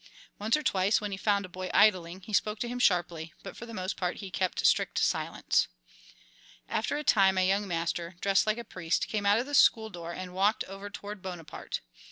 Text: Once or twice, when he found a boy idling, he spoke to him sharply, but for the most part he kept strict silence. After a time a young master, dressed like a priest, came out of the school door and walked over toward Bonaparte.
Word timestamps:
Once 0.39 0.57
or 0.57 0.63
twice, 0.63 0.99
when 0.99 1.11
he 1.11 1.15
found 1.15 1.45
a 1.45 1.47
boy 1.47 1.69
idling, 1.75 2.21
he 2.21 2.33
spoke 2.33 2.57
to 2.57 2.67
him 2.67 2.79
sharply, 2.79 3.35
but 3.43 3.55
for 3.55 3.67
the 3.67 3.71
most 3.71 3.95
part 3.95 4.17
he 4.17 4.31
kept 4.31 4.65
strict 4.65 4.97
silence. 4.97 5.67
After 6.67 6.97
a 6.97 7.03
time 7.03 7.37
a 7.37 7.47
young 7.47 7.67
master, 7.67 8.15
dressed 8.19 8.47
like 8.47 8.57
a 8.57 8.63
priest, 8.65 9.07
came 9.07 9.27
out 9.27 9.37
of 9.37 9.45
the 9.45 9.53
school 9.53 9.91
door 9.91 10.11
and 10.11 10.33
walked 10.33 10.63
over 10.63 10.89
toward 10.89 11.21
Bonaparte. 11.21 11.81